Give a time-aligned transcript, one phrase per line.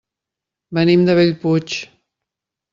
[0.77, 1.79] Venim de Bellpuig.